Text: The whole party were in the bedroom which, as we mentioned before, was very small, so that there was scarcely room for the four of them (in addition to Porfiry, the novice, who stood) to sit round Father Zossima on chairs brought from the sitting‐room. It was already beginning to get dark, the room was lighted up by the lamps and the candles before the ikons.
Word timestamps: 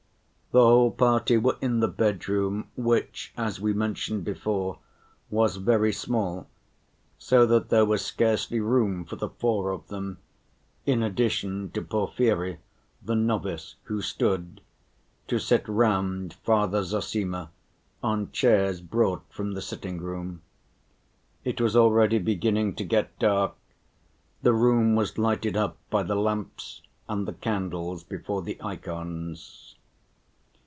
The 0.53 0.59
whole 0.59 0.91
party 0.91 1.37
were 1.37 1.55
in 1.61 1.79
the 1.79 1.87
bedroom 1.87 2.67
which, 2.75 3.31
as 3.37 3.61
we 3.61 3.71
mentioned 3.71 4.25
before, 4.25 4.79
was 5.29 5.55
very 5.55 5.93
small, 5.93 6.45
so 7.17 7.45
that 7.45 7.69
there 7.69 7.85
was 7.85 8.03
scarcely 8.03 8.59
room 8.59 9.05
for 9.05 9.15
the 9.15 9.29
four 9.29 9.71
of 9.71 9.87
them 9.87 10.17
(in 10.85 11.01
addition 11.03 11.71
to 11.71 11.81
Porfiry, 11.81 12.57
the 13.01 13.15
novice, 13.15 13.75
who 13.83 14.01
stood) 14.01 14.59
to 15.29 15.39
sit 15.39 15.65
round 15.69 16.33
Father 16.43 16.83
Zossima 16.83 17.49
on 18.03 18.29
chairs 18.33 18.81
brought 18.81 19.23
from 19.31 19.53
the 19.53 19.61
sitting‐room. 19.61 20.41
It 21.45 21.61
was 21.61 21.77
already 21.77 22.19
beginning 22.19 22.75
to 22.75 22.83
get 22.83 23.17
dark, 23.19 23.53
the 24.41 24.51
room 24.51 24.95
was 24.95 25.17
lighted 25.17 25.55
up 25.55 25.77
by 25.89 26.03
the 26.03 26.15
lamps 26.15 26.81
and 27.07 27.25
the 27.25 27.31
candles 27.31 28.03
before 28.03 28.41
the 28.41 28.61
ikons. 28.61 29.77